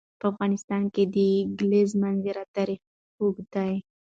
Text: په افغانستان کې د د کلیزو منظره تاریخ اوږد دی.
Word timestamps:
په 0.19 0.25
افغانستان 0.31 0.83
کې 0.93 1.03
د 1.07 1.09
د 1.13 1.15
کلیزو 1.57 1.95
منظره 2.03 2.43
تاریخ 2.55 2.81
اوږد 3.19 3.47
دی. 3.53 3.73